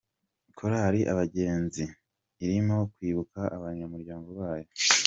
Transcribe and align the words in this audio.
Korali 0.57 1.01
Abagenzi 1.11 1.83
irimo 2.43 2.77
kwibuka 2.93 3.41
abanyamuryango 3.57 4.29
bayo. 4.39 4.69